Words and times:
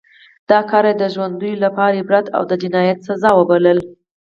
دا 0.49 0.59
کار 0.69 0.83
یې 0.89 0.93
د 0.97 1.03
ژوندیو 1.13 1.61
لپاره 1.65 1.93
عبرت 2.01 2.25
او 2.35 2.43
د 2.49 2.51
جنایت 2.63 2.99
سزا 3.07 3.31
وبلله. 3.35 3.83